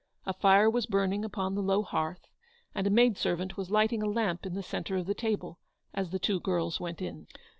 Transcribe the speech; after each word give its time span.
A 0.25 0.33
fire 0.33 0.67
was 0.67 0.87
burning 0.87 1.23
upon 1.23 1.53
the 1.53 1.61
low 1.61 1.83
hearth, 1.83 2.27
and 2.73 2.87
a 2.87 2.89
maid 2.89 3.19
servant 3.19 3.55
was 3.55 3.69
lighting 3.69 4.01
a 4.01 4.09
lamp 4.09 4.47
in 4.47 4.55
the 4.55 4.63
centre 4.63 4.95
of 4.95 5.05
the 5.05 5.13
table 5.13 5.59
as 5.93 6.09
the 6.09 6.17
two 6.17 6.39
girls 6.39 6.79
went 6.79 7.03
in. 7.03 7.27